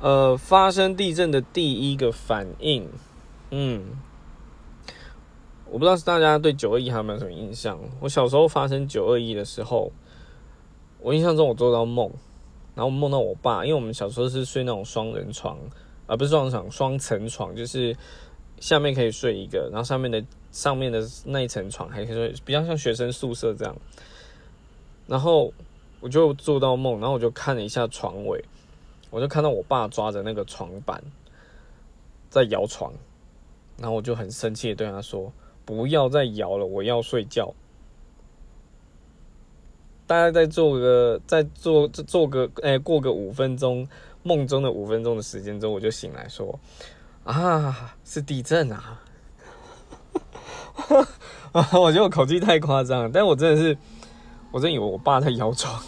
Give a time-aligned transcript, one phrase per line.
[0.00, 2.88] 呃，发生地震的第一个反应，
[3.50, 3.84] 嗯，
[5.66, 7.78] 我不知道是大家对九二一还有没有什么印象？
[8.00, 9.92] 我小时候发生九二一的时候，
[11.00, 12.10] 我印象中我做到梦，
[12.74, 15.58] 然后梦到我爸，因为我们小时候是睡那种双人床，
[16.06, 17.94] 而不是双人床，双层床，就是
[18.58, 23.76] 下面可以睡一个，然后上面的上面的那一层床还可以睡，比较像学生宿舍这样。
[25.06, 25.52] 然后
[26.00, 28.42] 我就做到梦，然后我就看了一下床尾。
[29.10, 31.02] 我就看到我爸抓着那个床板
[32.28, 32.92] 在摇床，
[33.76, 35.32] 然后我就很生气的对他说
[35.66, 37.52] ：“不要再摇了，我要睡觉。”
[40.06, 43.86] 大概再做个再做做个哎过个五分钟，
[44.22, 46.58] 梦中的五分钟的时间之后，我就醒来说
[47.24, 49.00] ：“啊，是地震啊！”
[51.52, 53.76] 我觉得我口气太夸张了，但我真的是，
[54.50, 55.80] 我真以为我爸在摇床。